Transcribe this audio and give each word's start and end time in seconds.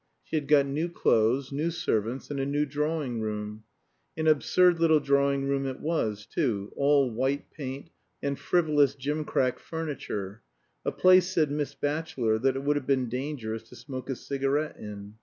She 0.23 0.35
had 0.35 0.47
got 0.47 0.65
new 0.65 0.89
clothes, 0.89 1.51
new 1.51 1.69
servants, 1.69 2.31
and 2.31 2.39
a 2.39 2.45
new 2.47 2.65
drawing 2.65 3.21
room. 3.21 3.65
An 4.17 4.25
absurd 4.25 4.79
little 4.79 4.99
drawing 4.99 5.47
room 5.47 5.67
it 5.67 5.79
was, 5.79 6.25
too 6.25 6.73
all 6.75 7.11
white 7.11 7.51
paint, 7.51 7.91
muslin 8.23 8.29
draperies, 8.33 8.39
and 8.39 8.39
frivolous 8.39 8.95
gim 8.95 9.25
crack 9.25 9.59
furniture. 9.59 10.41
A 10.83 10.91
place, 10.91 11.29
said 11.31 11.51
Miss 11.51 11.75
Batchelor, 11.75 12.39
that 12.39 12.55
it 12.55 12.63
would 12.63 12.77
have 12.77 12.87
been 12.87 13.09
dangerous 13.09 13.61
to 13.69 13.75
smoke 13.75 14.09
a 14.09 14.15
cigarette 14.15 14.77
in. 14.77 15.17